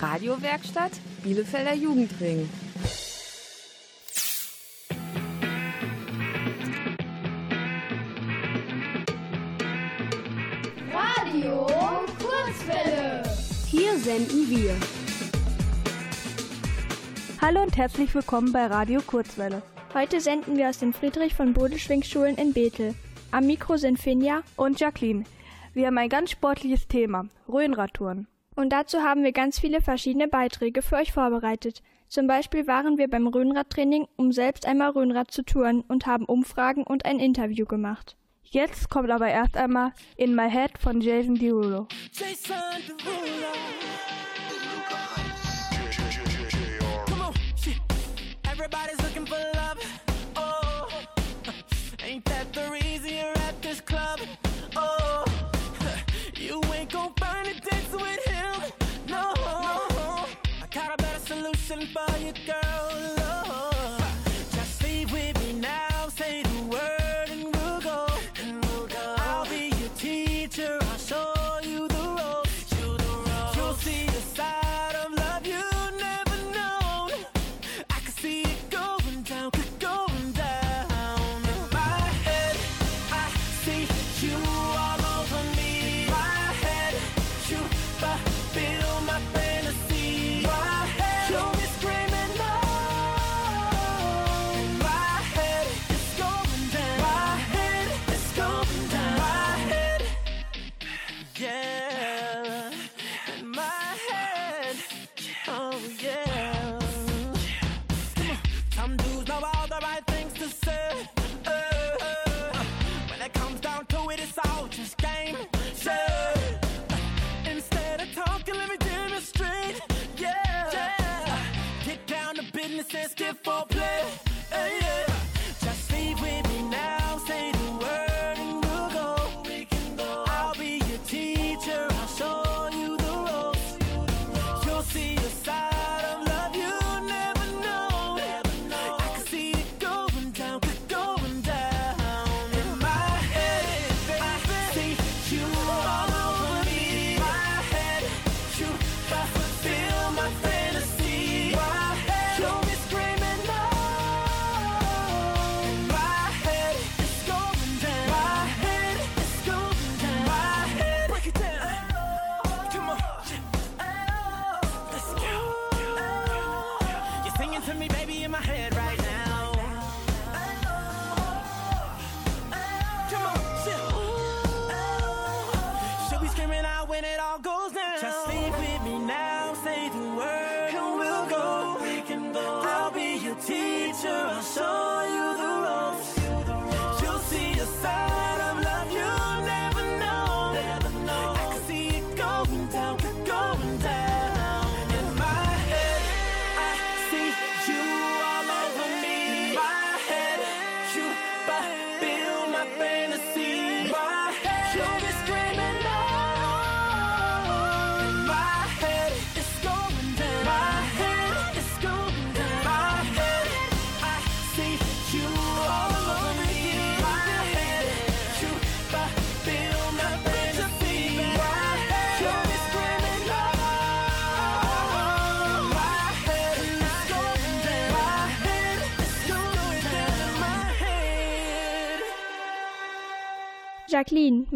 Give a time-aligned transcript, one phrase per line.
[0.00, 0.92] Radiowerkstatt
[1.24, 2.48] Bielefelder Jugendring.
[10.92, 11.66] Radio
[12.18, 13.24] Kurzwelle.
[13.66, 14.76] Hier senden wir.
[17.40, 19.62] Hallo und herzlich willkommen bei Radio Kurzwelle.
[19.94, 22.94] Heute senden wir aus den Friedrich von Bodeschwing-Schulen in Bethel.
[23.32, 25.24] Am Mikro sind Finja und Jacqueline.
[25.74, 28.28] Wir haben ein ganz sportliches Thema, Rhönradtouren.
[28.58, 31.80] Und dazu haben wir ganz viele verschiedene Beiträge für euch vorbereitet.
[32.08, 36.82] Zum Beispiel waren wir beim Rhönradtraining, um selbst einmal Rhönrad zu touren und haben Umfragen
[36.82, 38.16] und ein Interview gemacht.
[38.42, 41.86] Jetzt kommt aber erst einmal In My Head von Jason Derulo.
[42.10, 42.56] Jason
[42.98, 43.52] Derulo.
[48.50, 49.78] Everybody's looking for love.
[50.34, 50.88] Oh,
[52.04, 54.18] ain't that the reason you're at this club?
[54.74, 55.24] Oh,
[56.34, 58.27] you ain't gonna find a dance with
[61.68, 63.17] better solution for you, girl.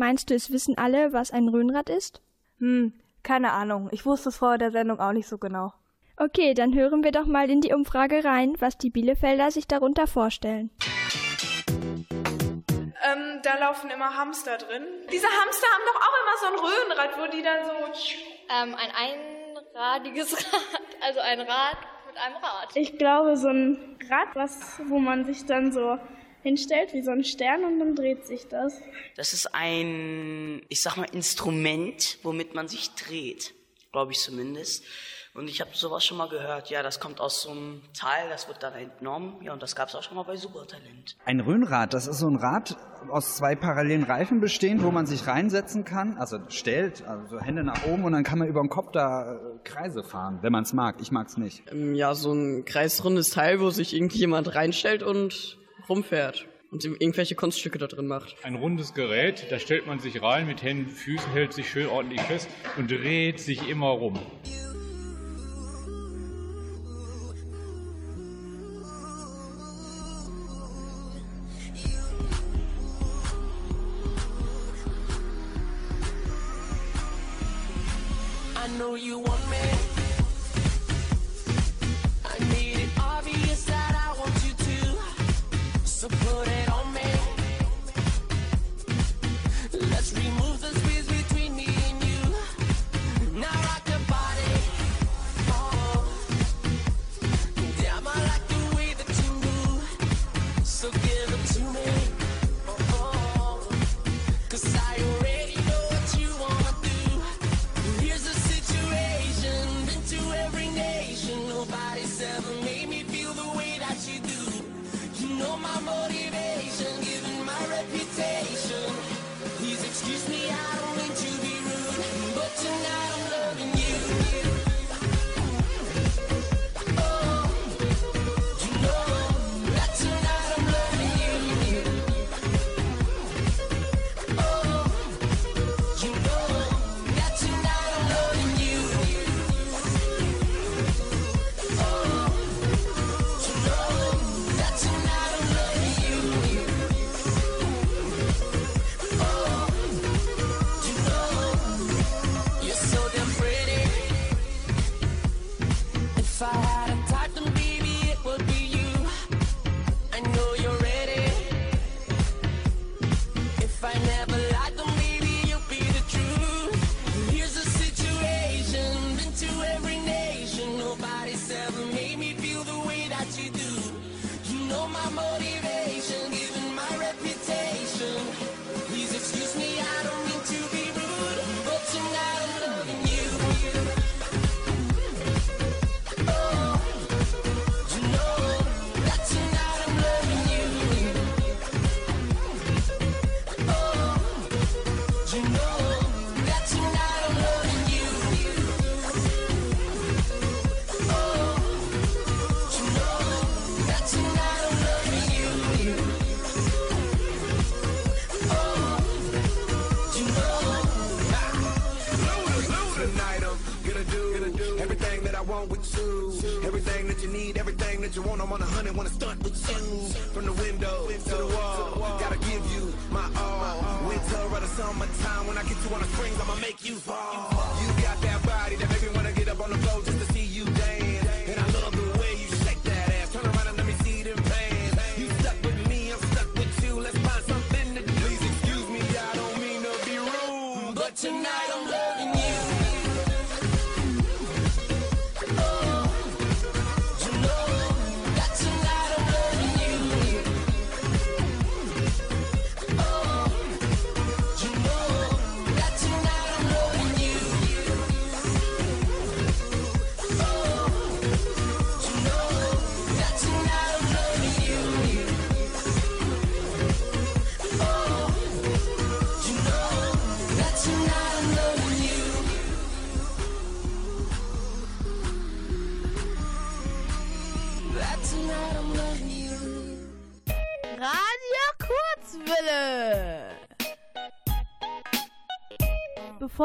[0.02, 2.20] Meinst du, es wissen alle, was ein Rhönrad ist?
[2.58, 2.92] Hm,
[3.22, 3.88] keine Ahnung.
[3.92, 5.72] Ich wusste es vor der Sendung auch nicht so genau.
[6.16, 10.08] Okay, dann hören wir doch mal in die Umfrage rein, was die Bielefelder sich darunter
[10.08, 10.70] vorstellen.
[11.68, 14.82] Ähm, da laufen immer Hamster drin.
[15.12, 17.70] Diese Hamster haben doch auch immer so ein Röhrenrad, wo die dann so.
[18.50, 18.90] Ähm, ein
[19.72, 21.76] einradiges Rad, also ein Rad
[22.08, 22.74] mit einem Rad.
[22.74, 25.96] Ich glaube, so ein Rad, was, wo man sich dann so
[26.42, 28.74] hinstellt wie so ein Stern und dann dreht sich das.
[29.16, 33.54] Das ist ein, ich sag mal, Instrument, womit man sich dreht.
[33.92, 34.84] Glaube ich zumindest.
[35.34, 36.68] Und ich habe sowas schon mal gehört.
[36.68, 39.40] Ja, das kommt aus so einem Teil, das wird dann entnommen.
[39.42, 41.16] Ja, und das gab es auch schon mal bei Supertalent.
[41.24, 42.76] Ein Röhnrad, das ist so ein Rad
[43.08, 47.86] aus zwei parallelen Reifen bestehend, wo man sich reinsetzen kann, also stellt, also Hände nach
[47.86, 50.74] oben und dann kann man über den Kopf da äh, Kreise fahren, wenn man es
[50.74, 50.96] mag.
[51.00, 51.62] Ich mag es nicht.
[51.72, 55.56] Ähm, Ja, so ein kreisrundes Teil, wo sich irgendjemand reinstellt und
[55.88, 58.34] rumfährt und irgendwelche Kunststücke da drin macht.
[58.42, 62.22] Ein rundes Gerät, da stellt man sich rein mit Händen, Füßen, hält sich schön ordentlich
[62.22, 64.18] fest und dreht sich immer rum.
[78.64, 79.81] I know you want me.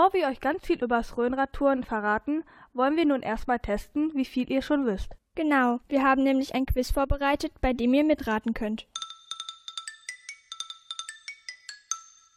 [0.07, 4.23] Bevor wir euch ganz viel über übers Röhnradtouren verraten, wollen wir nun erstmal testen, wie
[4.23, 5.11] viel ihr schon wisst.
[5.35, 8.87] Genau, wir haben nämlich ein Quiz vorbereitet, bei dem ihr mitraten könnt.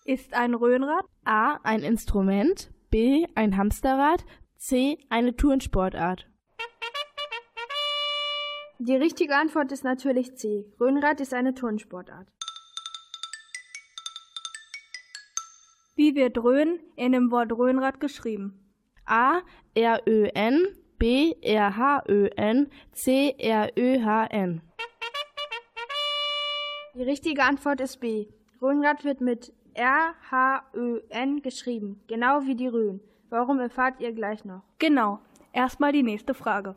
[0.05, 4.25] Ist ein Röhnrad A ein Instrument, B ein Hamsterrad,
[4.57, 6.27] C eine Tourensportart?
[8.81, 10.65] Die richtige Antwort ist natürlich C.
[10.81, 12.27] Röhnrad ist eine Turnsportart.
[16.01, 18.59] Wie wird Rhön in dem Wort Rhönrad geschrieben?
[19.05, 19.43] A
[19.75, 20.67] R Ö N
[20.99, 24.63] B R H Ö N C R Ö H N.
[26.95, 28.29] Die richtige Antwort ist B.
[28.63, 33.03] Rhönrad wird mit R H Ö N geschrieben, genau wie die Rhön.
[33.29, 34.63] Warum erfahrt ihr gleich noch?
[34.79, 35.21] Genau.
[35.53, 36.77] Erstmal die nächste Frage.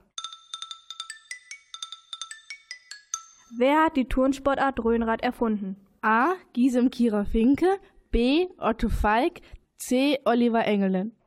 [3.58, 5.78] Wer hat die Turnsportart Rhönrad erfunden?
[6.02, 6.34] A.
[6.52, 7.80] Gisem Kira Finke,
[8.14, 8.48] B.
[8.60, 9.42] Otto Falk,
[9.80, 10.20] C.
[10.24, 11.18] Oliver Engelin.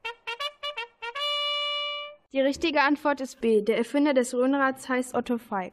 [2.33, 3.61] Die richtige Antwort ist B.
[3.63, 5.73] Der Erfinder des Röhnrads heißt Otto Falk.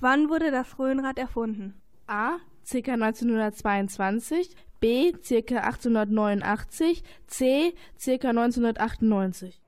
[0.00, 1.80] Wann wurde das Röhnrad erfunden?
[2.06, 2.36] A.
[2.70, 2.92] ca.
[2.92, 5.12] 1922, B.
[5.12, 5.60] ca.
[5.62, 7.72] 1889, C.
[8.04, 8.28] ca.
[8.28, 9.62] 1998.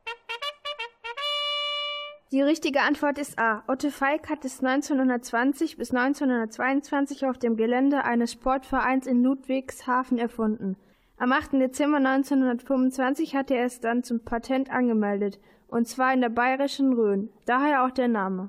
[2.33, 3.63] Die richtige Antwort ist A.
[3.69, 10.79] Otto Falk hat es 1920 bis 1922 auf dem Gelände eines Sportvereins in Ludwigshafen erfunden.
[11.19, 11.53] Am 8.
[11.53, 17.29] Dezember 1925 hat er es dann zum Patent angemeldet, und zwar in der bayerischen Rhön,
[17.45, 18.49] daher auch der Name.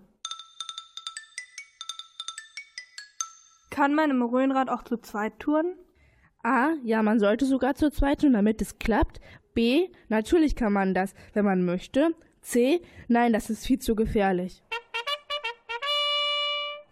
[3.70, 5.76] Kann man im Rhönrad auch zu zweit touren?
[6.42, 6.70] A.
[6.86, 9.20] Ja, man sollte sogar zu zweit tun, damit es klappt.
[9.54, 9.90] B.
[10.08, 12.16] Natürlich kann man das, wenn man möchte.
[12.44, 12.82] C.
[13.08, 14.62] Nein, das ist viel zu gefährlich.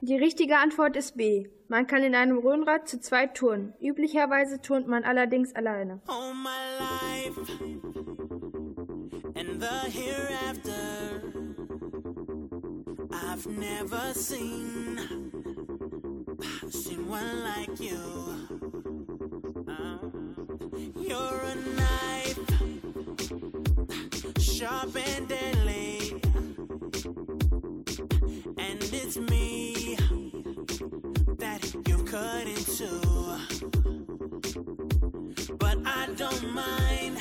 [0.01, 1.47] Die richtige Antwort ist B.
[1.67, 3.73] Man kann in einem Rhönrad zu zweit touren.
[3.79, 6.01] Üblicherweise turnt man allerdings alleine.
[6.07, 7.37] All my life
[9.35, 11.21] and the hereafter,
[13.11, 14.97] I've never seen
[16.69, 17.99] seen one like you.
[19.67, 19.97] Uh,
[20.99, 22.30] you're a knife,
[24.61, 26.11] sharp and deadly,
[28.59, 29.97] and it's me
[31.39, 32.89] that you cut into.
[35.57, 37.17] But I don't mind.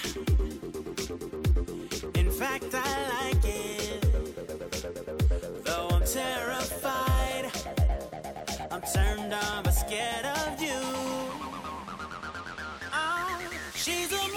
[2.15, 4.03] In fact, I like it.
[5.65, 7.45] Though I'm terrified,
[8.71, 10.81] I'm turned on but scared of you.
[12.93, 13.41] Ah,
[13.75, 14.30] she's a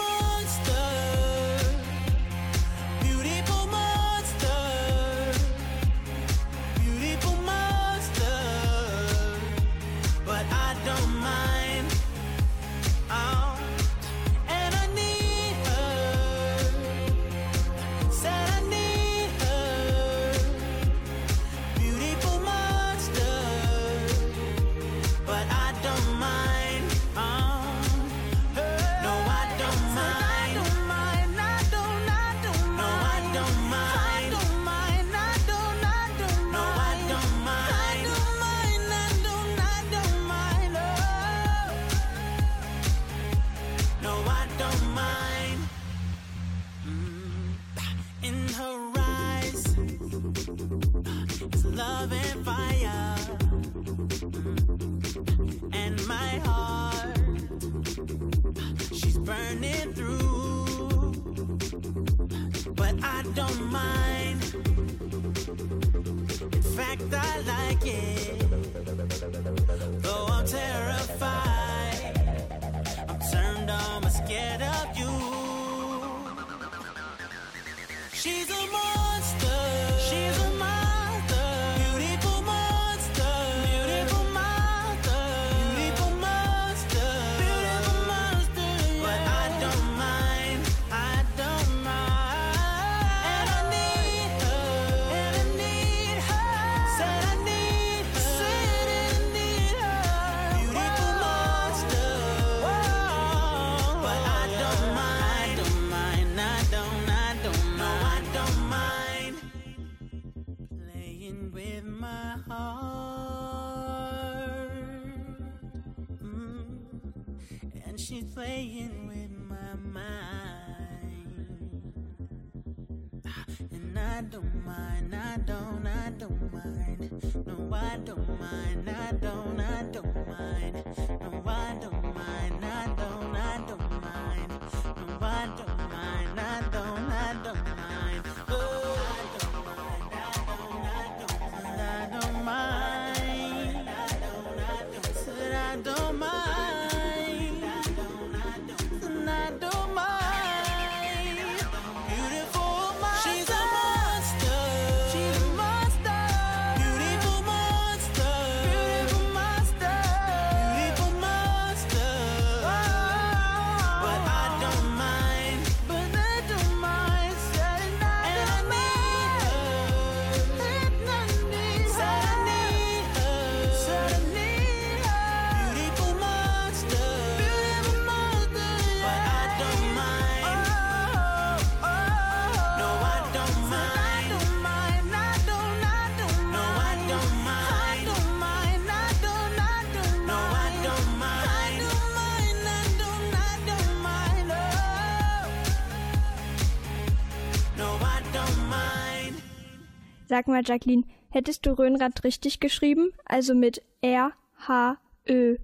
[200.33, 203.11] Sag mal, Jacqueline, hättest du Rhönrad richtig geschrieben?
[203.23, 205.57] Also mit R-H-Ö-N?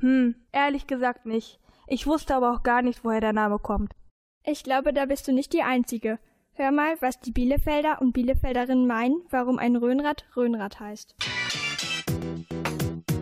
[0.00, 1.60] Hm, ehrlich gesagt nicht.
[1.86, 3.92] Ich wusste aber auch gar nicht, woher der Name kommt.
[4.46, 6.18] Ich glaube, da bist du nicht die Einzige.
[6.54, 11.14] Hör mal, was die Bielefelder und Bielefelderinnen meinen, warum ein Rhönrad Rhönrad heißt.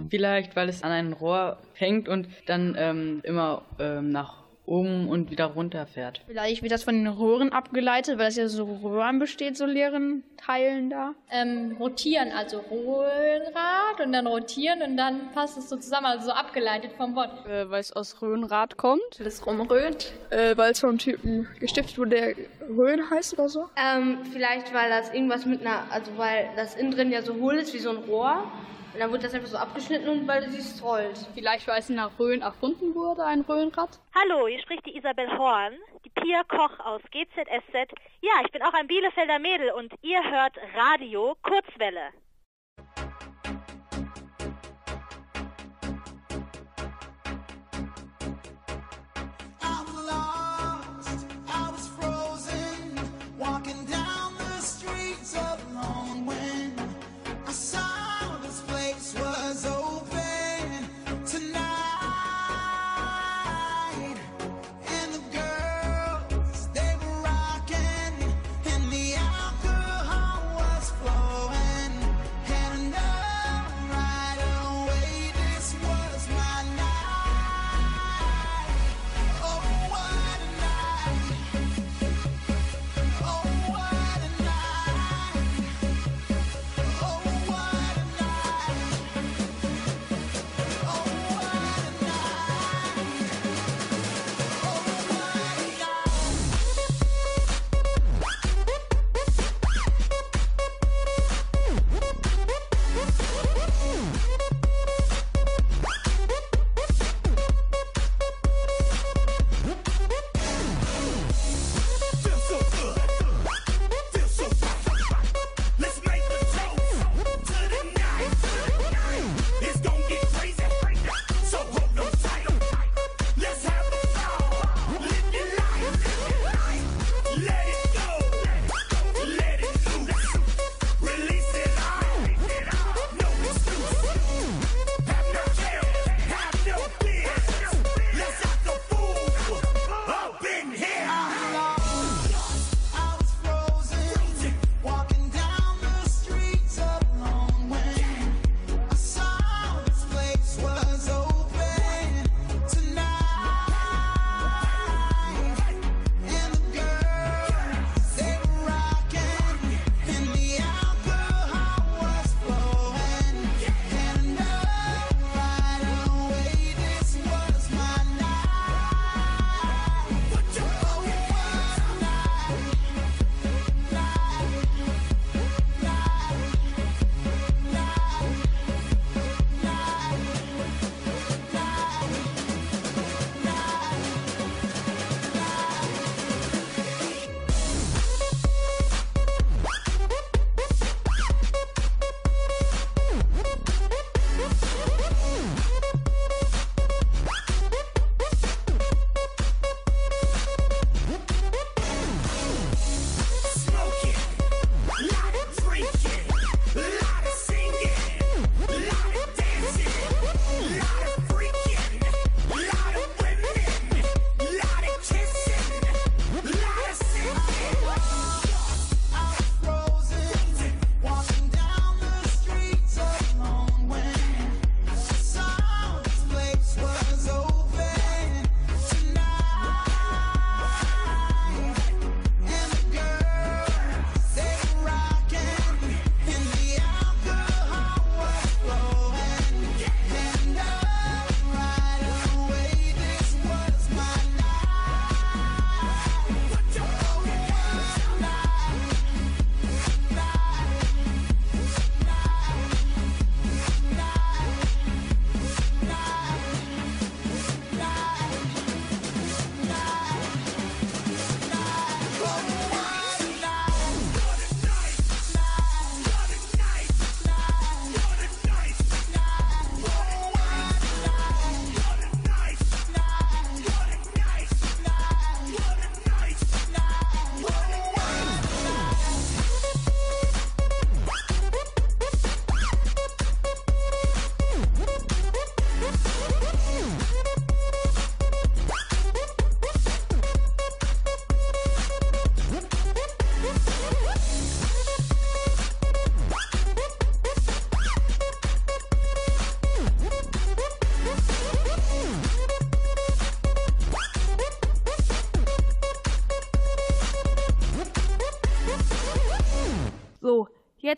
[0.08, 5.30] Vielleicht, weil es an ein Rohr hängt und dann ähm, immer ähm, nach oben und
[5.30, 6.22] wieder runter fährt.
[6.26, 10.22] Vielleicht wird das von den Röhren abgeleitet, weil das ja so Röhren besteht, so leeren
[10.36, 11.14] Teilen da.
[11.30, 16.32] Ähm, rotieren, also Röhrenrad und dann rotieren und dann passt es so zusammen, also so
[16.32, 17.46] abgeleitet vom Wort.
[17.46, 19.02] Äh, weil es aus Röhrenrad kommt.
[19.18, 20.12] Weil es rumröhnt.
[20.30, 22.34] Äh, weil es vom Typen gestiftet wurde, der
[22.68, 23.68] Röhren heißt oder so.
[23.76, 27.56] Ähm, vielleicht, weil das irgendwas mit einer, also weil das innen drin ja so hohl
[27.56, 28.44] ist wie so ein Rohr.
[28.92, 31.16] Und dann wird das einfach so abgeschnitten und weil es rollt.
[31.34, 33.98] Vielleicht, weil es nach Röhren erfunden wurde, ein Röhrenrad.
[34.14, 35.72] Hallo, hier spricht die Isabel Horn,
[36.04, 37.90] die Pia Koch aus GZSZ.
[38.20, 42.10] Ja, ich bin auch ein Bielefelder Mädel und ihr hört Radio Kurzwelle.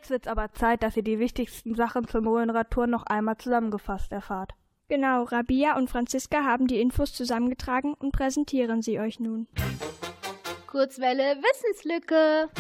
[0.04, 4.50] Jetzt wird's aber Zeit, dass ihr die wichtigsten Sachen zum Rhönradtouren noch einmal zusammengefasst erfahrt.
[4.86, 9.46] Genau, Rabia und Franziska haben die Infos zusammengetragen und präsentieren sie euch nun.
[10.66, 12.50] Kurzwelle Wissenslücke.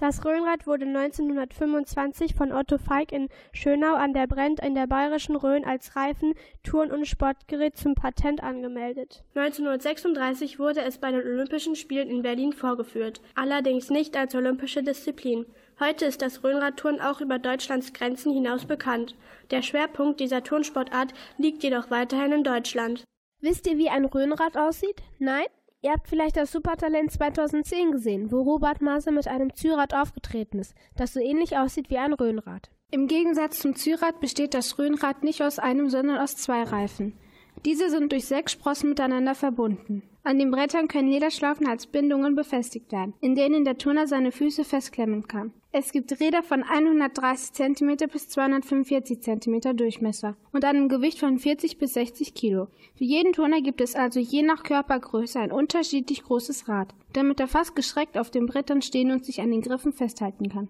[0.00, 5.36] Das Rhönrad wurde 1925 von Otto Feig in Schönau an der Brent in der bayerischen
[5.36, 9.22] Rhön als Reifen-, Touren- und Sportgerät zum Patent angemeldet.
[9.34, 15.44] 1936 wurde es bei den Olympischen Spielen in Berlin vorgeführt, allerdings nicht als olympische Disziplin.
[15.80, 19.16] Heute ist das Rhönradtouren auch über Deutschlands Grenzen hinaus bekannt.
[19.50, 23.02] Der Schwerpunkt dieser Turnsportart liegt jedoch weiterhin in Deutschland.
[23.40, 25.02] Wisst ihr, wie ein Rhönrad aussieht?
[25.18, 25.46] Nein?
[25.80, 30.74] Ihr habt vielleicht das Supertalent 2010 gesehen, wo Robert Maase mit einem Zürad aufgetreten ist,
[30.96, 32.68] das so ähnlich aussieht wie ein Rhönrad.
[32.90, 37.16] Im Gegensatz zum Zürad besteht das Rhönrad nicht aus einem, sondern aus zwei Reifen.
[37.64, 40.02] Diese sind durch sechs Sprossen miteinander verbunden.
[40.22, 44.64] An den Brettern können Lederschlaufen als Bindungen befestigt werden, in denen der Turner seine Füße
[44.64, 45.52] festklemmen kann.
[45.72, 51.78] Es gibt Räder von 130 cm bis 245 cm Durchmesser und einem Gewicht von 40
[51.78, 52.68] bis 60 Kilo.
[52.96, 57.48] Für jeden Turner gibt es also je nach Körpergröße ein unterschiedlich großes Rad, damit er
[57.48, 60.68] fast geschreckt auf den Brettern stehen und sich an den Griffen festhalten kann.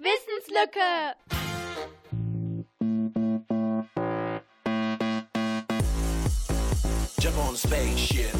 [0.00, 1.39] Wissenslücke!
[7.40, 8.32] On a spaceship.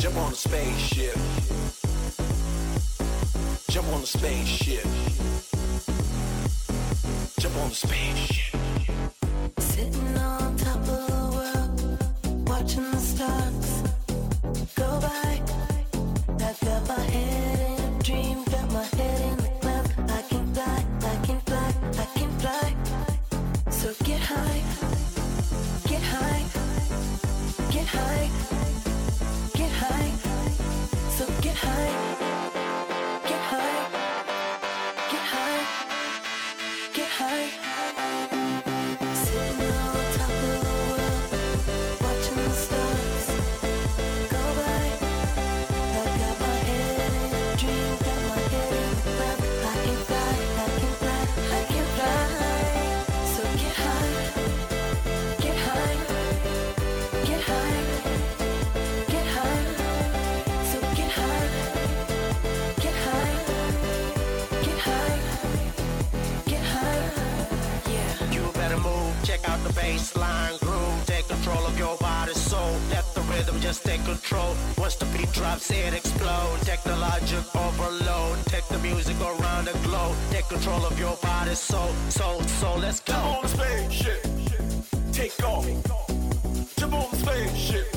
[0.00, 1.16] Jump on a spaceship.
[3.70, 4.84] Jump on a spaceship.
[7.38, 8.51] Jump on a spaceship.
[27.92, 28.51] High,
[73.62, 74.56] just take control.
[74.76, 76.58] Once the beat drops, it explode.
[76.62, 78.44] Technologic overload.
[78.46, 80.16] Take the music around the globe.
[80.30, 82.78] Take control of your body, soul, soul, soul.
[82.78, 83.14] Let's go.
[83.14, 84.26] Jump on the spaceship,
[85.12, 85.66] take off.
[86.76, 87.91] Jump on the spaceship,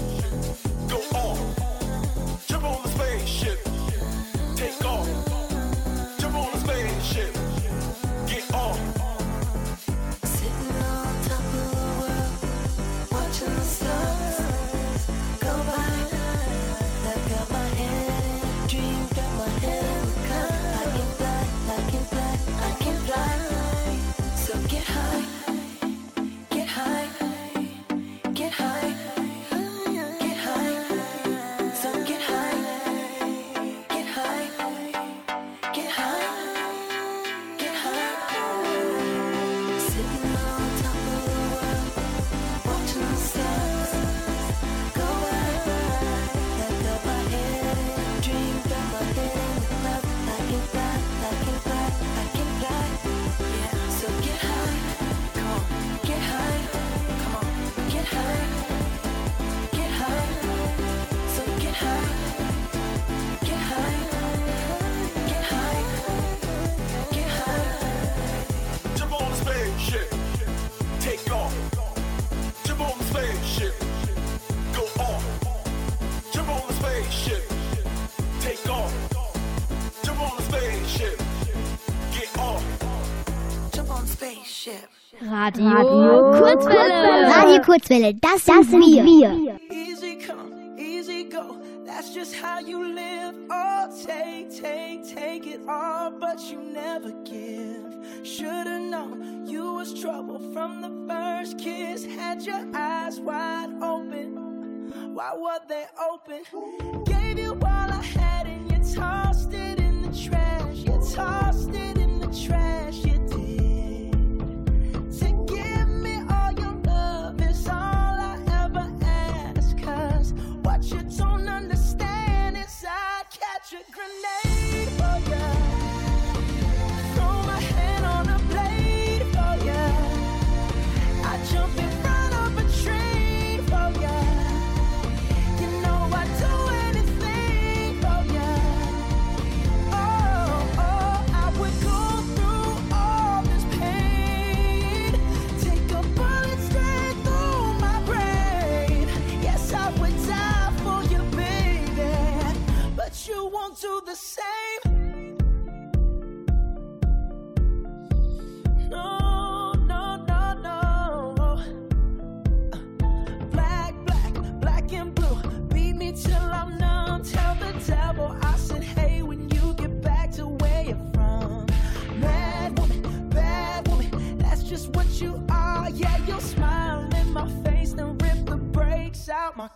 [85.57, 87.29] Radio, Kurzwelle.
[87.33, 89.57] Radio Kurzwelle, das, das sind wir.
[89.71, 91.57] Easy come, easy go.
[91.85, 93.35] That's just how you live.
[93.49, 97.95] Oh, take, take, take it all, but you never give.
[98.23, 102.05] Should've known you was trouble from the first kiss.
[102.05, 104.91] Had your eyes wide open.
[105.13, 107.03] Why were they open?
[107.05, 110.75] Gave you all I had and you tossed it in the trash.
[110.77, 112.95] You tossed it in the trash.
[113.05, 113.14] You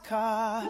[0.10, 0.64] か。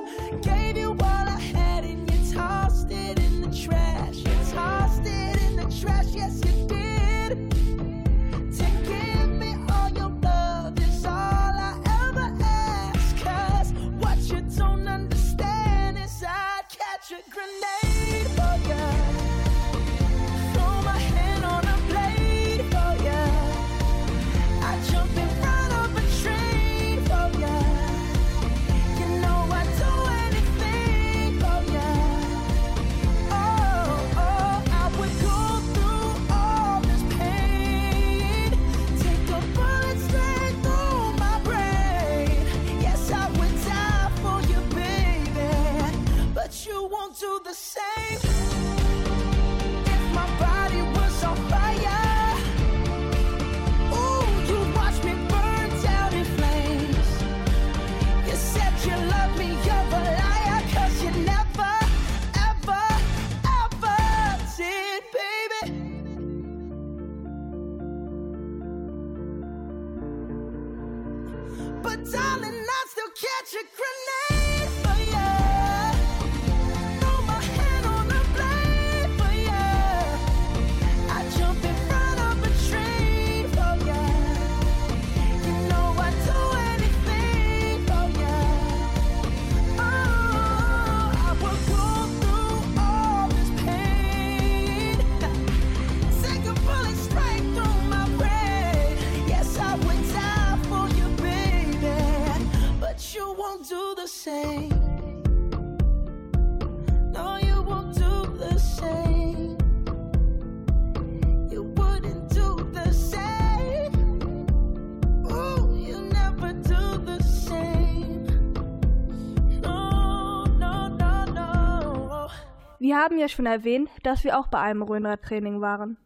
[122.99, 125.97] Haben ja schon erwähnt, dass wir auch bei einem Rhönradtraining waren.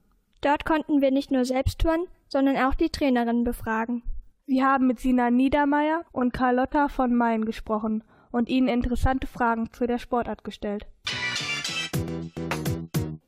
[0.41, 4.03] Dort konnten wir nicht nur selbst touren, sondern auch die Trainerin befragen.
[4.45, 9.87] Wir haben mit Sina Niedermeyer und Carlotta von Main gesprochen und ihnen interessante Fragen zu
[9.87, 10.85] der Sportart gestellt.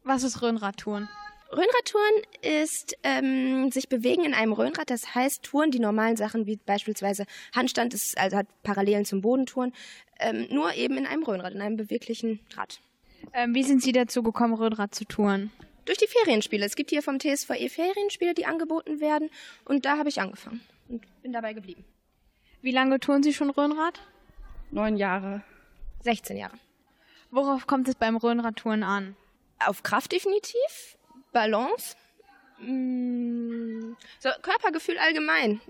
[0.04, 1.10] Was ist Rhönradtouren?
[1.52, 4.90] Rhönradtouren ist ähm, sich bewegen in einem Rhönrad.
[4.92, 7.26] Das heißt, Touren, die normalen Sachen wie beispielsweise
[7.56, 9.74] Handstand, ist, also hat Parallelen zum Bodentouren,
[10.20, 12.82] ähm, nur eben in einem Rhönrad, in einem beweglichen Rad.
[13.34, 15.52] Ähm, wie sind Sie dazu gekommen, Rhönrad zu touren?
[15.86, 16.66] Durch die Ferienspiele.
[16.66, 19.30] Es gibt hier vom TSVE Ferienspiele, die angeboten werden.
[19.66, 21.86] Und da habe ich angefangen und bin dabei geblieben.
[22.62, 24.02] Wie lange touren Sie schon Rhönrad?
[24.72, 25.44] Neun Jahre.
[26.02, 26.58] 16 Jahre.
[27.32, 29.16] Worauf kommt es beim Rhönradtouren an?
[29.60, 30.98] Auf Kraft definitiv,
[31.32, 31.96] Balance,
[32.60, 35.62] mm, so Körpergefühl allgemein.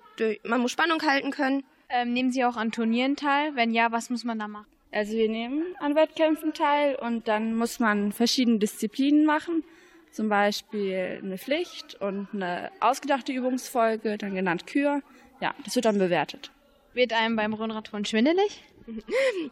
[0.44, 1.63] Man muss Spannung halten können.
[1.89, 3.56] Ähm, nehmen Sie auch an Turnieren teil?
[3.56, 4.68] Wenn ja, was muss man da machen?
[4.96, 9.64] Also wir nehmen an Wettkämpfen teil und dann muss man verschiedene Disziplinen machen.
[10.12, 15.02] Zum Beispiel eine Pflicht und eine ausgedachte Übungsfolge, dann genannt Kür.
[15.42, 16.50] Ja, das wird dann bewertet.
[16.94, 18.64] Wird einem beim Rhönradtouren schwindelig?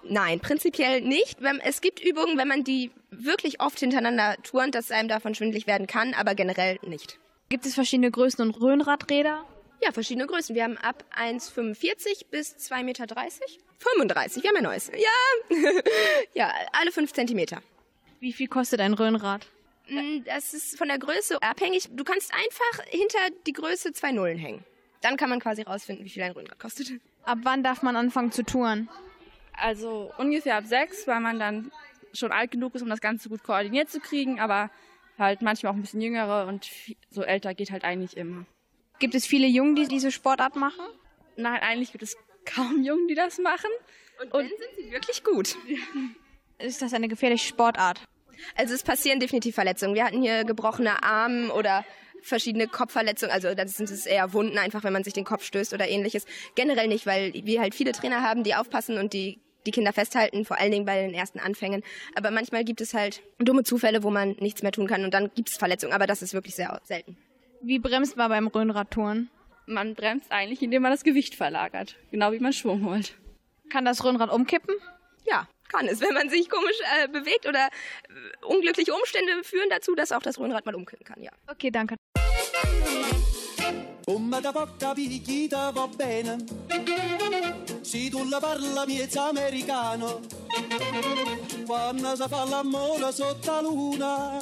[0.04, 1.42] Nein, prinzipiell nicht.
[1.42, 5.68] Wenn- Es gibt Übungen, wenn man die wirklich oft hintereinander turnt, dass einem davon schwindelig
[5.68, 7.20] werden kann, aber generell nicht.
[7.50, 9.44] Gibt es verschiedene Größen und Rhönradräder?
[9.84, 10.56] Ja, verschiedene Größen.
[10.56, 13.06] Wir haben ab 1,45 bis 2,30 Meter.
[13.84, 14.91] 35, wir haben ein neues.
[14.96, 15.58] Ja,
[16.34, 17.62] ja alle 5 Zentimeter.
[18.19, 19.48] Wie viel kostet ein Rhönrad?
[19.88, 21.89] Mm, Das ist von der Größe abhängig.
[21.91, 24.63] Du kannst einfach hinter die Größe zwei Nullen hängen.
[25.02, 26.88] Dann kann man quasi rausfinden, wie viel ein Rhönrad kostet.
[27.24, 28.89] Ab wann darf man anfangen zu touren?
[29.54, 31.72] Also ungefähr ab sechs, weil man dann
[32.12, 34.69] schon alt genug ist, um das Ganze gut koordiniert zu kriegen, aber
[35.17, 36.67] halt manchmal auch ein bisschen jüngere und
[37.12, 38.46] so älter geht halt eigentlich immer.
[39.00, 40.86] Gibt es viele Jungen, die diese Sportart machen?
[41.36, 43.70] Nein, eigentlich gibt es kaum Jungen, die das machen.
[44.22, 45.56] Und wenn, sind sie wirklich gut.
[46.60, 48.02] Ist das eine gefährliche Sportart?
[48.56, 49.96] Also es passieren definitiv Verletzungen.
[49.96, 51.86] Wir hatten hier gebrochene Arme oder
[52.22, 53.34] verschiedene Kopfverletzungen.
[53.34, 56.26] Also das sind es eher Wunden, einfach wenn man sich den Kopf stößt oder ähnliches.
[56.56, 60.44] Generell nicht, weil wir halt viele Trainer haben, die aufpassen und die die Kinder festhalten,
[60.46, 61.84] vor allen Dingen bei den ersten Anfängen.
[62.16, 65.32] Aber manchmal gibt es halt dumme Zufälle, wo man nichts mehr tun kann und dann
[65.36, 65.94] gibt es Verletzungen.
[65.94, 67.18] Aber das ist wirklich sehr selten.
[67.62, 69.30] Wie bremst man beim Rhönradtouren?
[69.65, 71.95] Man bremst eigentlich, indem man das Gewicht verlagert.
[72.12, 73.15] Genau wie man Schwung holt.
[73.69, 74.76] Kann das Rhönrad umkippen?
[75.26, 79.95] Ja, kann es, wenn man sich komisch äh, bewegt oder äh, unglückliche Umstände führen dazu,
[79.95, 81.32] dass auch das Röhnrad mal umkippen kann, ja.
[81.47, 81.95] Okay, danke.
[84.06, 86.36] Come da porta picchita va bene
[87.82, 90.19] Se tu la parla miezza americano
[91.65, 94.39] Quando si fa l'amore sotto la luna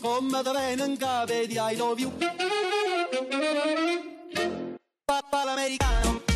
[0.00, 2.10] Come da viene in capo di I love you
[5.06, 6.27] Papá americano.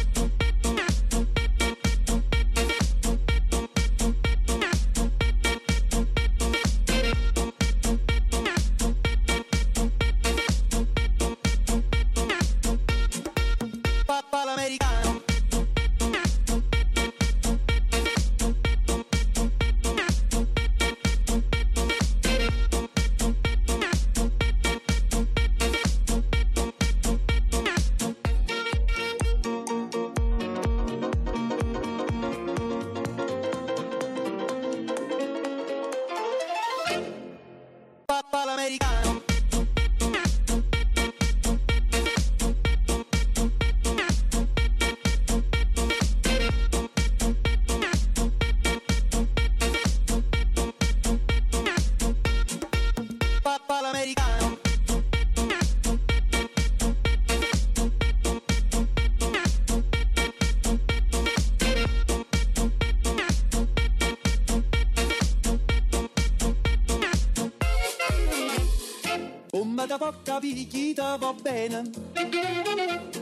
[70.12, 71.90] Porta picchita va bene.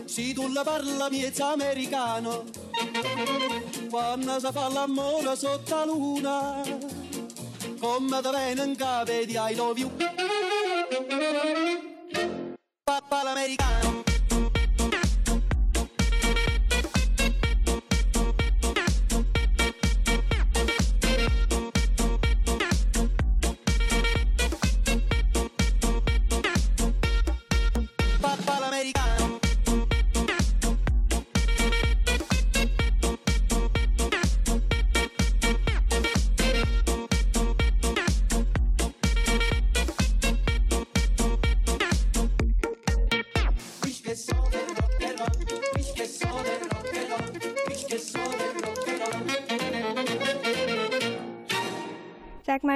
[0.07, 2.45] Se tu la parla miezza americano.
[3.89, 6.63] Quando si fa l'amore sotto la luna
[7.81, 9.91] Come da viene in capo di I love you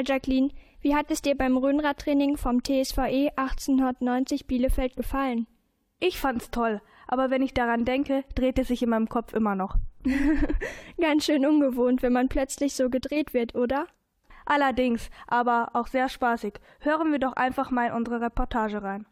[0.05, 5.47] Jacqueline, wie hat es dir beim Rhönradtraining vom TSVE 1890 Bielefeld gefallen?
[6.01, 9.55] Ich fand's toll, aber wenn ich daran denke, dreht es sich in meinem Kopf immer
[9.55, 9.77] noch.
[11.01, 13.87] Ganz schön ungewohnt, wenn man plötzlich so gedreht wird, oder?
[14.47, 16.55] Allerdings, aber auch sehr spaßig.
[16.81, 19.07] Hören wir doch einfach mal in unsere Reportage rein.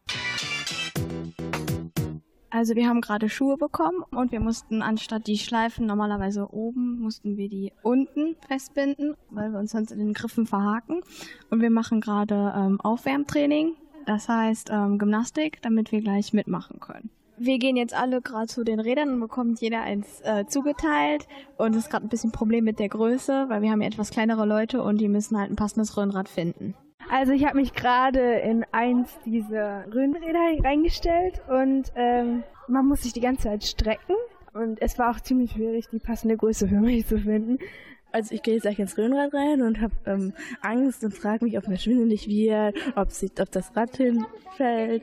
[2.55, 7.39] Also wir haben gerade Schuhe bekommen und wir mussten anstatt die Schleifen normalerweise oben, mussten
[7.39, 11.01] wir die unten festbinden, weil wir uns sonst in den Griffen verhaken.
[11.49, 17.09] Und wir machen gerade ähm, Aufwärmtraining, das heißt ähm, Gymnastik, damit wir gleich mitmachen können.
[17.39, 21.27] Wir gehen jetzt alle gerade zu den Rädern und bekommt jeder eins äh, zugeteilt.
[21.57, 24.11] Und es ist gerade ein bisschen Problem mit der Größe, weil wir haben ja etwas
[24.11, 26.75] kleinere Leute und die müssen halt ein passendes Röhrenrad finden.
[27.13, 33.13] Also ich habe mich gerade in eins dieser Röhrenräder reingestellt und ähm, man muss sich
[33.13, 34.15] die ganze Zeit strecken
[34.55, 37.59] und es war auch ziemlich schwierig, die passende Größe für mich zu finden.
[38.13, 40.33] Also ich gehe jetzt gleich ins Röhnrad rein und habe ähm,
[40.63, 45.03] Angst und frage mich, ob mir schwindelig wird, ob, sich, ob das Rad hinfällt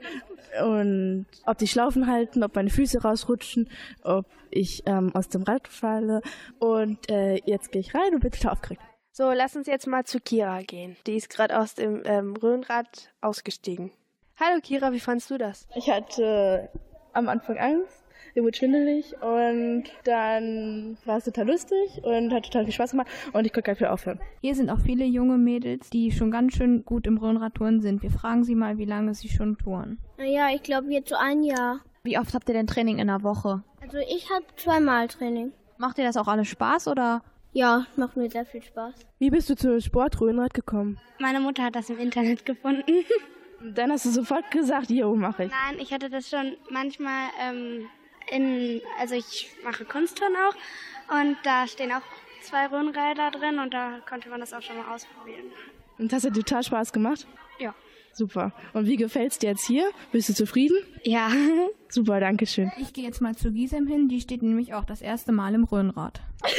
[0.66, 3.70] und ob die Schlaufen halten, ob meine Füße rausrutschen,
[4.02, 6.24] ob ich ähm, aus dem Rad falle.
[6.58, 8.82] Und äh, jetzt gehe ich rein und bin total aufgeregt.
[9.20, 10.96] So, lass uns jetzt mal zu Kira gehen.
[11.06, 13.92] Die ist gerade aus dem ähm, Röhnrad ausgestiegen.
[14.40, 15.68] Hallo Kira, wie fandst du das?
[15.76, 16.70] Ich hatte
[17.12, 22.64] am Anfang Angst, mir wurde schwindelig und dann war es total lustig und hat total
[22.64, 24.22] viel Spaß gemacht und ich konnte gar nicht mehr aufhören.
[24.40, 28.02] Hier sind auch viele junge Mädels, die schon ganz schön gut im Röhnradtouren sind.
[28.02, 29.98] Wir fragen sie mal, wie lange sie schon touren.
[30.18, 31.82] Naja, ich glaube jetzt so ein Jahr.
[32.04, 33.64] Wie oft habt ihr denn Training in der Woche?
[33.82, 35.52] Also ich habe zweimal Training.
[35.78, 37.22] Macht dir das auch alles Spaß oder?
[37.52, 38.94] Ja, macht mir sehr viel Spaß.
[39.18, 41.00] Wie bist du zu Sportröhnrad gekommen?
[41.20, 42.84] Meine Mutter hat das im Internet gefunden.
[43.76, 45.52] Dann hast du sofort gesagt, jo, mache ich.
[45.52, 47.88] Nein, ich hatte das schon manchmal ähm,
[48.32, 52.02] in, also ich mache Kunstturnen auch und da stehen auch
[52.42, 55.52] zwei Röhrenräder drin und da konnte man das auch schon mal ausprobieren.
[55.98, 57.28] Und das hat total Spaß gemacht?
[57.58, 57.74] Ja.
[58.14, 58.54] Super.
[58.74, 59.90] Und wie gefällt's dir jetzt hier?
[60.12, 60.78] Bist du zufrieden?
[61.04, 61.32] Ja.
[61.90, 62.72] Super, danke schön.
[62.80, 65.64] Ich gehe jetzt mal zu Gisem hin, die steht nämlich auch das erste Mal im
[65.64, 66.22] Röhnrad.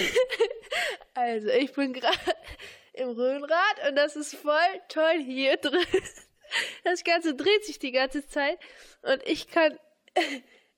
[1.15, 2.17] Also, ich bin gerade
[2.95, 4.55] im Röhnrad und das ist voll
[4.89, 5.85] toll hier drin.
[6.85, 8.59] Das Ganze dreht sich die ganze Zeit
[9.03, 9.79] und ich kann,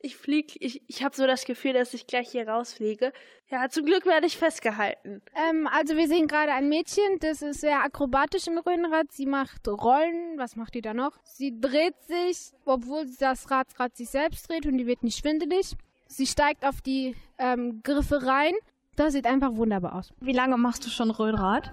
[0.05, 3.13] Ich fliege, ich, ich habe so das Gefühl, dass ich gleich hier rausfliege.
[3.49, 5.23] Ja, zum Glück werde ich festgehalten.
[5.49, 9.13] Ähm, also wir sehen gerade ein Mädchen, das ist sehr akrobatisch im Röhnrad.
[9.13, 11.13] Sie macht Rollen, was macht die da noch?
[11.23, 15.75] Sie dreht sich, obwohl das Rad gerade sich selbst dreht und die wird nicht schwindelig.
[16.09, 18.55] Sie steigt auf die ähm, Griffe rein.
[18.97, 20.13] Das sieht einfach wunderbar aus.
[20.21, 21.73] Wie lange machst du schon Röhnrad?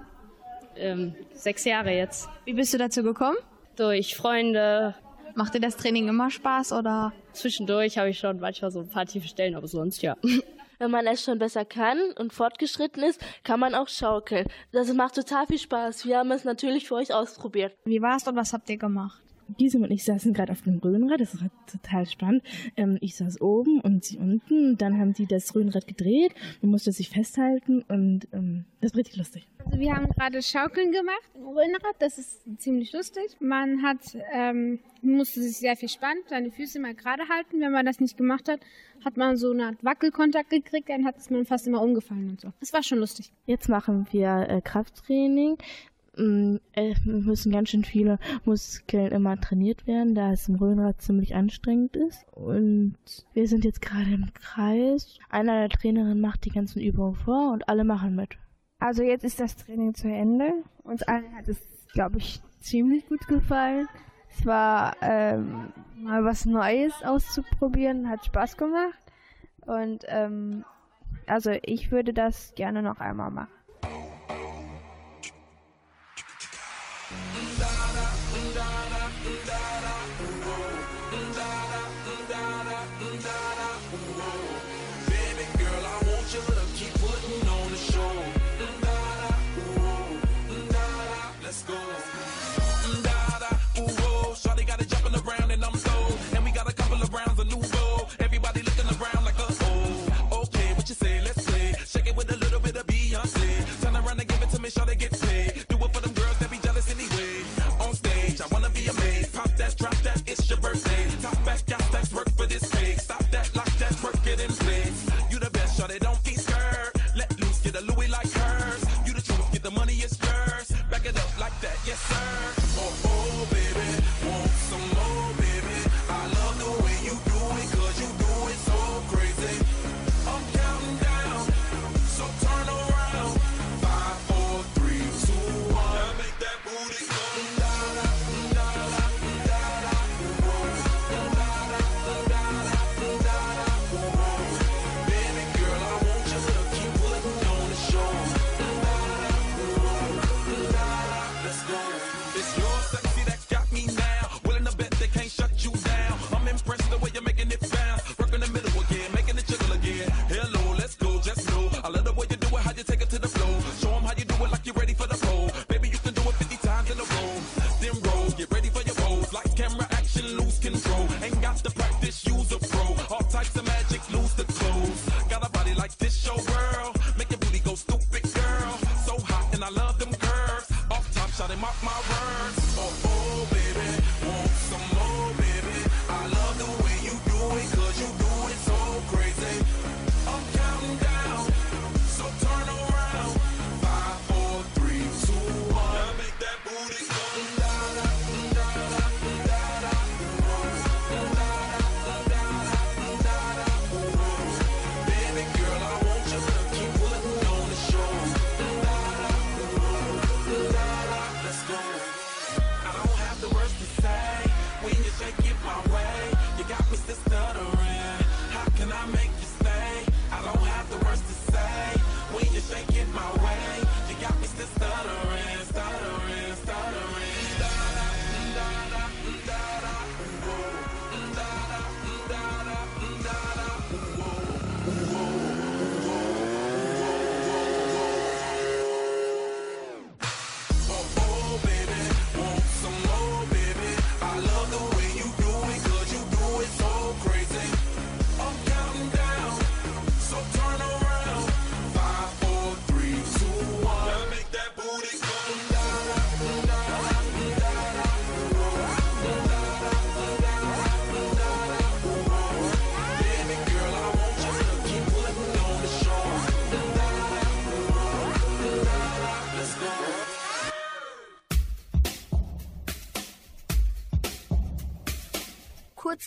[0.76, 2.30] Ähm, sechs Jahre jetzt.
[2.46, 3.38] Wie bist du dazu gekommen?
[3.76, 4.94] Durch Freunde.
[5.36, 7.14] Macht dir das Training immer Spaß oder?
[7.34, 10.16] Zwischendurch habe ich schon manchmal so ein paar tiefe Stellen, aber sonst ja.
[10.80, 14.48] Wenn man es schon besser kann und fortgeschritten ist, kann man auch schaukeln.
[14.72, 16.06] Das macht total viel Spaß.
[16.06, 17.76] Wir haben es natürlich für euch ausprobiert.
[17.84, 19.22] Wie war's und was habt ihr gemacht?
[19.58, 22.44] Gisem und ich saßen gerade auf dem Röhnrad, das war total spannend.
[22.78, 24.78] Ähm, ich saß oben und sie unten.
[24.78, 26.34] Dann haben die das Röhnrad gedreht.
[26.62, 29.48] Man musste sich festhalten und ähm, das war richtig lustig.
[29.66, 31.96] Also wir haben gerade Schaukeln gemacht im Röhnrad.
[32.00, 33.38] Das ist ziemlich lustig.
[33.40, 37.60] Man hat ähm, musste sich sehr viel spannen, seine Füße mal gerade halten.
[37.60, 38.60] Wenn man das nicht gemacht hat,
[39.04, 40.90] hat man so eine Art Wackelkontakt gekriegt.
[40.90, 42.54] Dann hat es man fast immer umgefallen und so.
[42.60, 43.32] Das war schon lustig.
[43.46, 45.58] Jetzt machen wir äh, Krafttraining.
[46.14, 51.96] Es müssen ganz schön viele Muskeln immer trainiert werden, da es im Röhnrad ziemlich anstrengend
[51.96, 52.26] ist.
[52.34, 52.98] Und
[53.34, 55.18] wir sind jetzt gerade im Kreis.
[55.30, 58.38] Einer der Trainerinnen macht die ganzen Übungen vor und alle machen mit.
[58.80, 60.52] Also jetzt ist das Training zu Ende.
[60.84, 61.60] Uns allen hat es,
[61.94, 63.88] glaube ich, ziemlich gut gefallen.
[64.30, 69.00] Es war ähm, mal was Neues auszuprobieren, hat Spaß gemacht.
[69.66, 70.64] Und ähm,
[71.28, 73.59] also ich würde das gerne noch einmal machen.
[91.60, 91.99] school.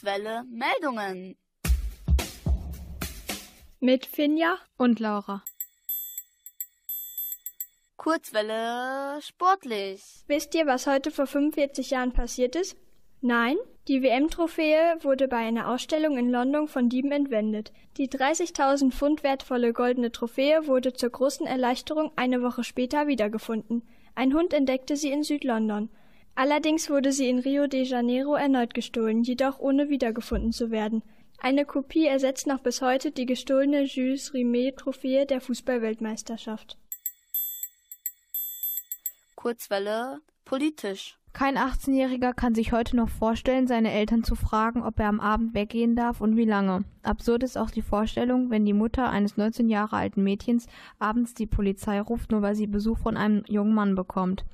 [0.02, 1.36] Kurzwelle Meldungen.
[3.78, 5.44] Mit Finja und Laura.
[7.96, 10.02] Kurzwelle sportlich.
[10.26, 12.76] Wisst ihr, was heute vor 45 Jahren passiert ist?
[13.20, 13.56] Nein?
[13.86, 17.72] Die WM-Trophäe wurde bei einer Ausstellung in London von Dieben entwendet.
[17.96, 23.86] Die 30.000 Pfund wertvolle goldene Trophäe wurde zur großen Erleichterung eine Woche später wiedergefunden.
[24.16, 25.90] Ein Hund entdeckte sie in Südlondon.
[26.34, 31.02] Allerdings wurde sie in Rio de Janeiro erneut gestohlen, jedoch ohne wiedergefunden zu werden.
[31.38, 36.78] Eine Kopie ersetzt noch bis heute die gestohlene Jules Rimet-Trophäe der Fußballweltmeisterschaft.
[39.34, 41.18] Kurzwelle politisch.
[41.32, 45.54] Kein 18-Jähriger kann sich heute noch vorstellen, seine Eltern zu fragen, ob er am Abend
[45.54, 46.84] weggehen darf und wie lange.
[47.02, 50.66] Absurd ist auch die Vorstellung, wenn die Mutter eines 19 Jahre alten Mädchens
[50.98, 54.44] abends die Polizei ruft, nur weil sie Besuch von einem jungen Mann bekommt.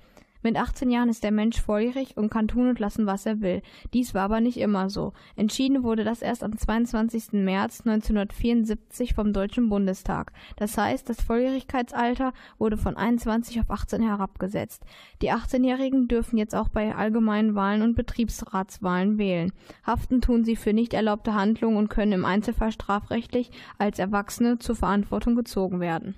[0.41, 3.61] Mit 18 Jahren ist der Mensch volljährig und kann tun und lassen, was er will.
[3.93, 5.13] Dies war aber nicht immer so.
[5.35, 7.33] Entschieden wurde das erst am 22.
[7.33, 10.33] März 1974 vom Deutschen Bundestag.
[10.57, 14.85] Das heißt, das Volljährigkeitsalter wurde von 21 auf 18 herabgesetzt.
[15.23, 19.53] Die 18-Jährigen dürfen jetzt auch bei allgemeinen Wahlen und Betriebsratswahlen wählen.
[19.85, 24.77] Haften tun sie für nicht erlaubte Handlungen und können im Einzelfall strafrechtlich als Erwachsene zur
[24.77, 26.15] Verantwortung gezogen werden.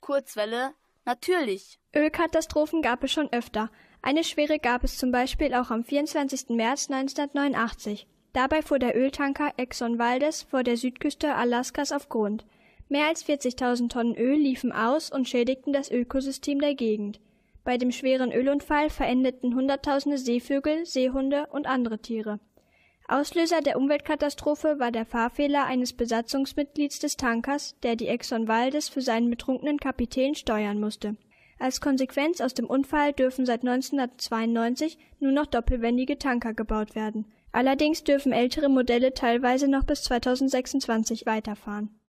[0.00, 0.74] Kurzwelle
[1.04, 1.78] Natürlich.
[1.94, 3.70] Ölkatastrophen gab es schon öfter.
[4.00, 6.50] Eine schwere gab es zum Beispiel auch am 24.
[6.50, 8.06] März 1989.
[8.32, 12.44] Dabei fuhr der Öltanker Exxon Valdez vor der Südküste Alaskas auf Grund.
[12.88, 17.20] Mehr als 40.000 Tonnen Öl liefen aus und schädigten das Ökosystem der Gegend.
[17.64, 22.40] Bei dem schweren Ölunfall verendeten Hunderttausende Seevögel, Seehunde und andere Tiere.
[23.06, 29.02] Auslöser der Umweltkatastrophe war der Fahrfehler eines Besatzungsmitglieds des Tankers, der die Exxon Valdez für
[29.02, 31.16] seinen betrunkenen Kapitän steuern musste.
[31.58, 37.30] Als Konsequenz aus dem Unfall dürfen seit 1992 nur noch doppelwendige Tanker gebaut werden.
[37.52, 42.00] Allerdings dürfen ältere Modelle teilweise noch bis 2026 weiterfahren.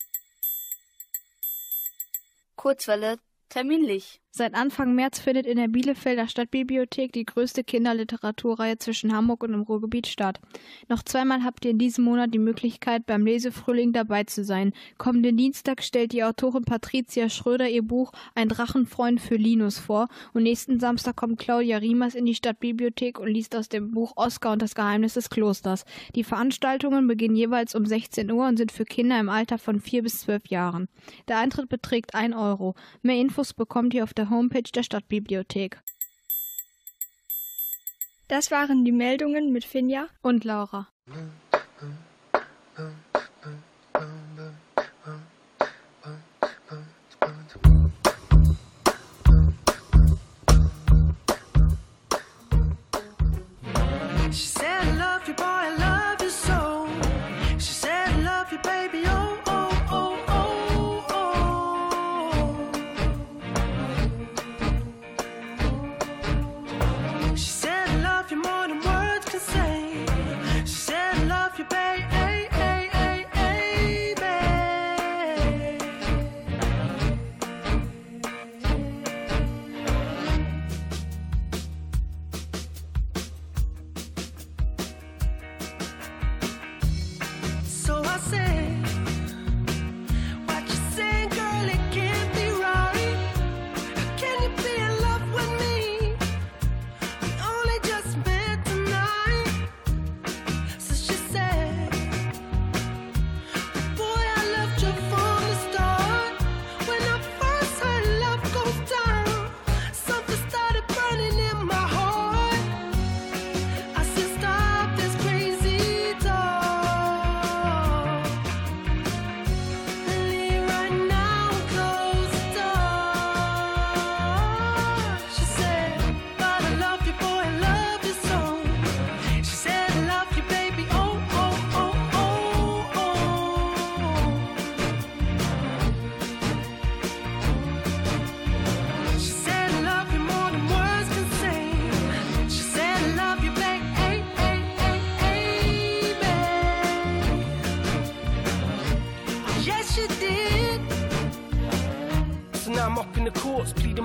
[2.56, 3.20] Kurzwelle
[3.50, 4.22] terminlich.
[4.38, 9.61] Seit Anfang März findet in der Bielefelder Stadtbibliothek die größte Kinderliteraturreihe zwischen Hamburg und dem
[9.61, 10.41] Ruhrgebiet statt.
[10.89, 14.73] Noch zweimal habt ihr in diesem Monat die Möglichkeit, beim Lesefrühling dabei zu sein.
[14.97, 20.43] Kommenden Dienstag stellt die Autorin Patricia Schröder ihr Buch Ein Drachenfreund für Linus vor und
[20.43, 24.61] nächsten Samstag kommt Claudia Riemers in die Stadtbibliothek und liest aus dem Buch Oskar und
[24.61, 25.86] das Geheimnis des Klosters.
[26.13, 30.03] Die Veranstaltungen beginnen jeweils um 16 Uhr und sind für Kinder im Alter von 4
[30.03, 30.89] bis 12 Jahren.
[31.29, 32.75] Der Eintritt beträgt 1 Euro.
[33.01, 35.82] Mehr Infos bekommt ihr auf der Homepage der Stadtbibliothek.
[38.28, 40.88] Das waren die Meldungen mit Finja und Laura.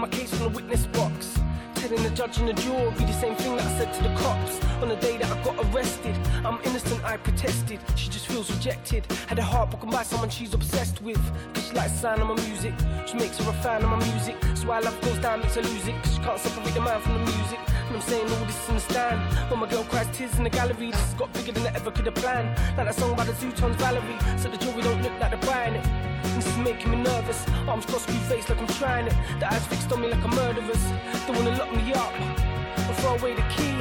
[0.01, 1.39] My case from the witness box.
[1.75, 4.65] Telling the judge and the jury the same thing that I said to the cops
[4.83, 6.17] on the day that I got arrested.
[6.45, 7.81] I'm innocent, I protested.
[7.97, 9.05] She just feels rejected.
[9.29, 11.21] Had her heart broken by someone she's obsessed with.
[11.55, 12.75] Cause she likes the sound of my music.
[13.07, 14.37] She makes her a fan of my music.
[14.55, 15.95] So why love goes down, makes her lose it.
[16.03, 17.59] Cause she can't separate the man from the music.
[17.89, 19.51] And I'm saying all this in the stand.
[19.51, 21.91] When my girl cries tears in the gallery, this has got bigger than I ever
[21.91, 22.49] could have planned.
[22.77, 24.19] Like that song by the Zootons Valerie.
[24.39, 26.10] So the jewelry don't look like buying it.
[26.35, 27.47] This is making me nervous.
[27.69, 29.15] Arms crossed, screw face like I'm trying it.
[29.39, 30.85] The eyes fixed on me like a murderer's.
[31.27, 33.79] They wanna lock me up and throw away the key.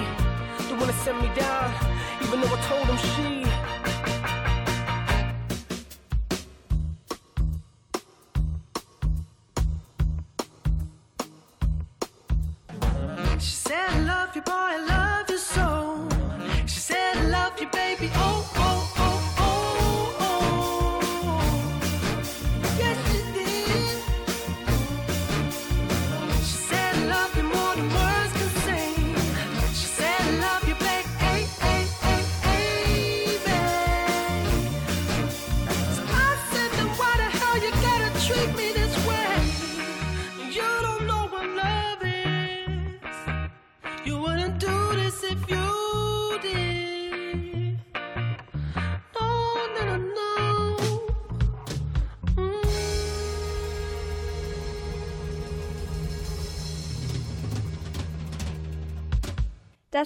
[0.67, 1.73] They wanna send me down,
[2.23, 2.97] even though I told them.
[2.97, 3.48] She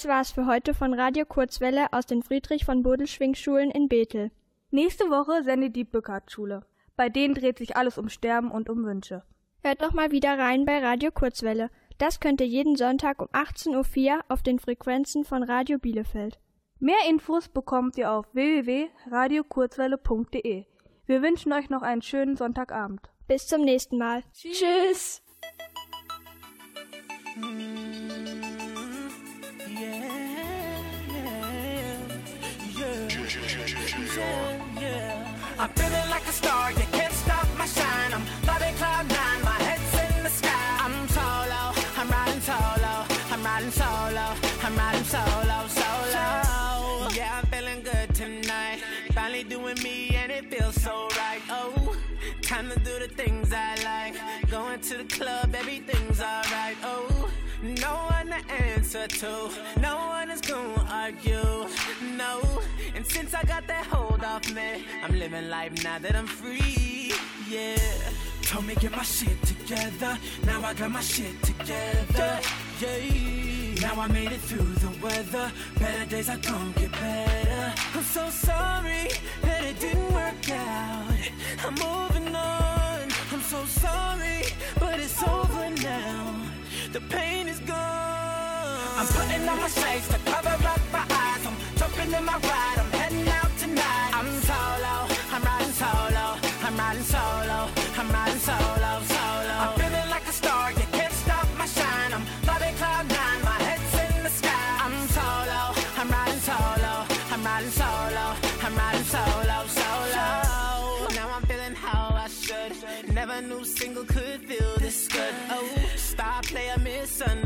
[0.04, 4.32] Das war's für heute von Radio Kurzwelle aus den Friedrich von Bodelschwing-Schulen in Bethel.
[4.70, 6.66] Nächste Woche sendet die Bückert-Schule.
[6.98, 9.24] Bei denen dreht sich alles um Sterben und um Wünsche.
[9.62, 11.70] Hört doch mal wieder rein bei Radio Kurzwelle.
[12.00, 16.38] Das könnt ihr jeden Sonntag um 18.04 Uhr auf den Frequenzen von Radio Bielefeld.
[16.80, 20.66] Mehr Infos bekommt ihr auf www.radiokurzwelle.de.
[21.06, 23.10] Wir wünschen euch noch einen schönen Sonntagabend.
[23.30, 24.22] Bis zum nächsten Mal.
[24.34, 25.22] Tschüss.
[35.60, 38.14] I'm feeling like a star, you can't stop my shine.
[38.14, 40.78] I'm flying cloud nine, my head's in the sky.
[40.80, 47.10] I'm solo, I'm riding solo, I'm riding solo, I'm riding solo, solo.
[47.14, 48.82] Yeah, I'm feeling good tonight.
[49.14, 51.42] Finally doing me and it feels so right.
[51.50, 51.96] Oh,
[52.42, 54.16] time to do the things I like.
[54.50, 56.78] Going to the club, everything's alright.
[56.84, 57.13] Oh,
[58.84, 61.68] answer to, no one is gonna argue.
[62.18, 62.42] No,
[62.94, 67.14] and since I got that hold off me, I'm living life now that I'm free.
[67.50, 67.78] Yeah.
[68.42, 70.18] Told me get my shit together.
[70.46, 72.42] Now I got my shit together.
[72.82, 73.82] Yeah.
[73.86, 75.50] Now I made it through the weather.
[75.80, 77.74] Better days are gonna get better.
[77.96, 79.08] I'm so sorry
[79.44, 81.22] that it didn't work out.
[81.66, 83.08] I'm moving on.
[83.32, 84.42] I'm so sorry,
[84.78, 86.36] but it's over now.
[86.92, 88.23] The pain is gone.
[89.04, 91.46] I'm putting on my shades to cover up my eyes.
[91.46, 92.83] I'm jumping in my ride.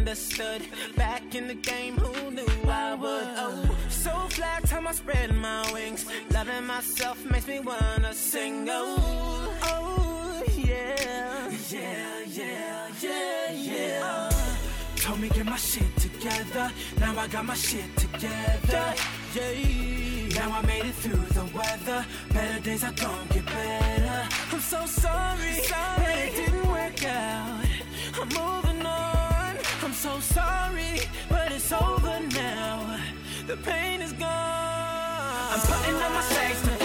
[0.08, 0.62] Misunderstood.
[0.96, 3.28] Back in the game, who knew I would?
[3.38, 6.06] Oh, so flat, time I spread my wings.
[6.32, 8.68] Loving myself makes me wanna sing.
[8.70, 11.52] Oh, oh, yeah.
[11.70, 14.30] Yeah, yeah, yeah, yeah.
[14.96, 16.72] Told me get my shit together.
[17.00, 18.94] Now I got my shit together.
[19.36, 20.38] Yeah.
[20.40, 22.06] Now I made it through the weather.
[22.34, 24.28] Better days are gonna get better.
[24.52, 26.57] I'm so sorry, that
[30.08, 33.00] so sorry, but it's over now.
[33.46, 34.30] The pain is gone.
[34.30, 36.77] I'm putting on my shades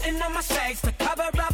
[0.00, 1.49] putting on my shades to cover up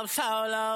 [0.00, 0.69] up solo.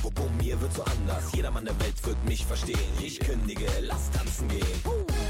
[0.00, 1.30] Apropos, mir wird so anders.
[1.34, 2.78] Jedermann der Welt wird mich verstehen.
[3.02, 4.64] Ich kündige, lass tanzen gehen.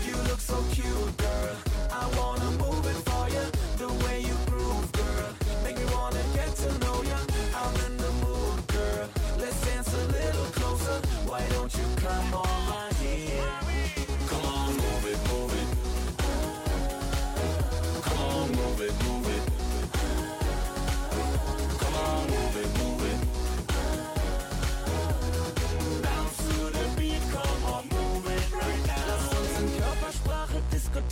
[0.07, 1.57] You look so cute, girl.
[1.91, 2.70] I wanna move.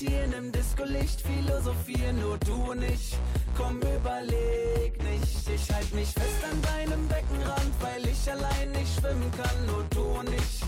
[0.00, 3.16] mit im Disco-Licht philosophieren, nur du und ich.
[3.56, 9.30] Komm, überleg nicht, ich halt mich fest an deinem Beckenrand, weil ich allein nicht schwimmen
[9.32, 10.62] kann, nur du und ich.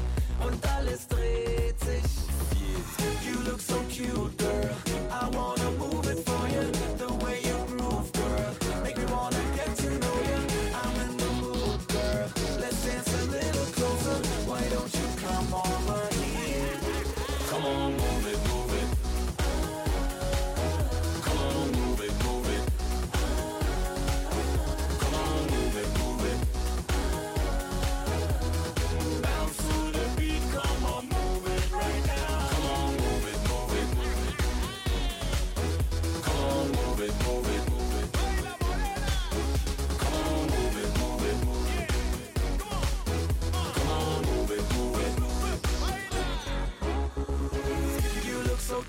[0.45, 2.11] Und alles dreht sich.
[3.25, 4.71] You look so cute, girl.
[5.11, 6.00] I wanna move.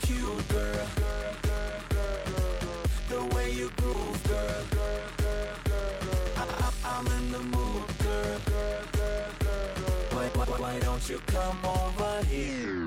[0.01, 0.87] cute, girl.
[3.09, 4.63] The way you groove, girl.
[6.37, 8.39] I- am in the mood, girl.
[10.11, 12.80] Why, why, why don't you come over here?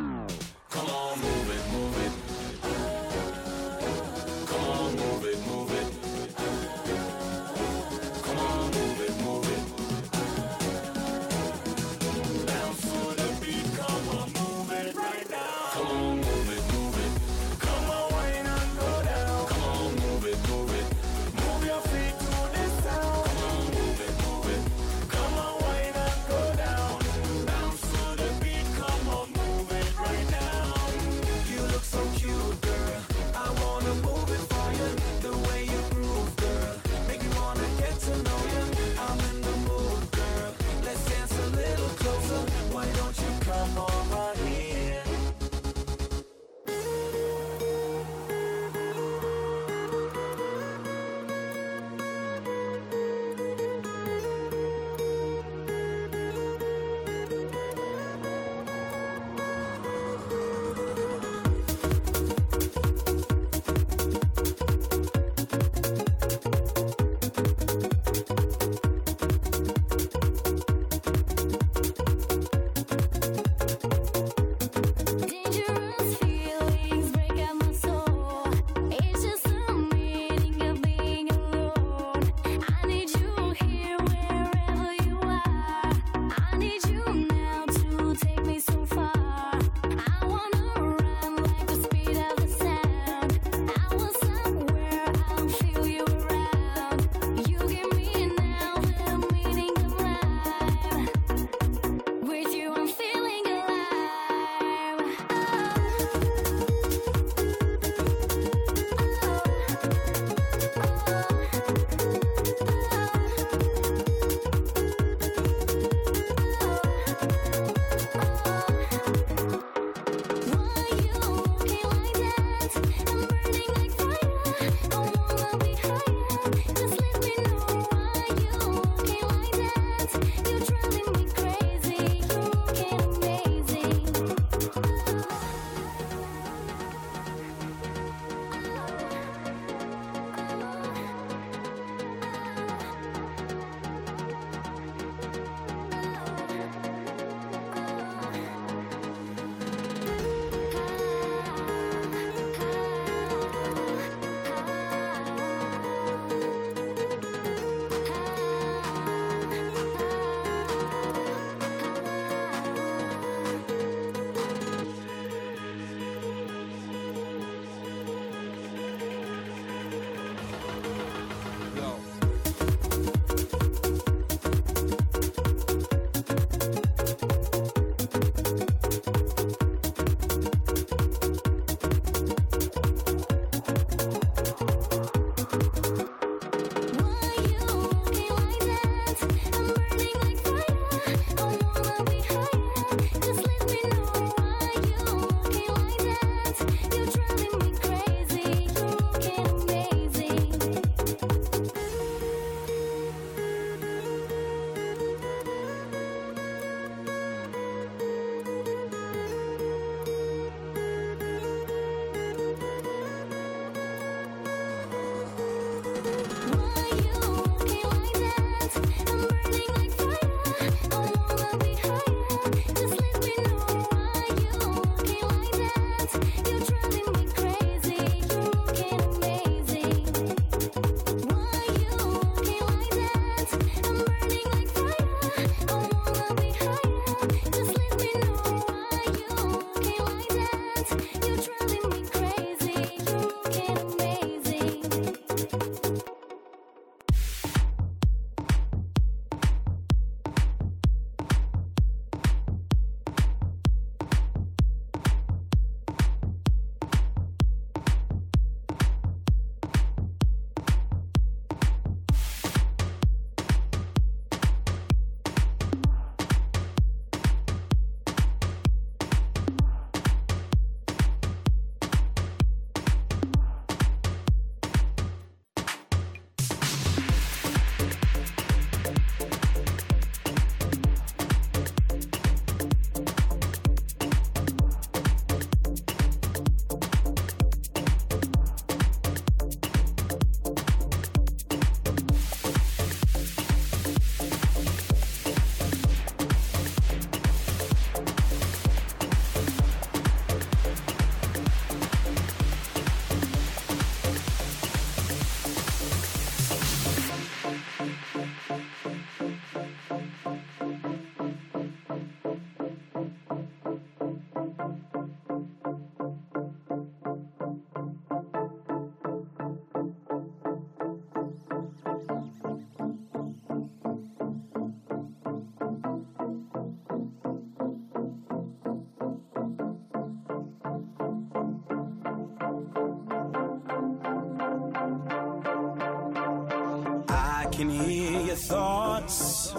[337.64, 339.54] can hear your thoughts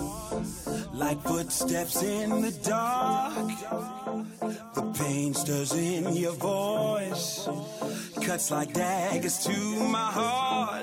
[0.93, 3.47] like footsteps in the dark.
[4.75, 7.47] The pain stirs in your voice,
[8.21, 9.57] cuts like daggers to
[9.89, 10.74] my heart.